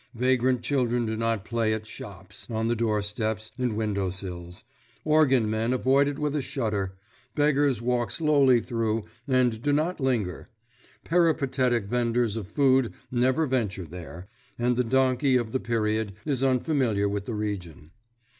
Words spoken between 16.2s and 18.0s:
is unfamiliar with the region.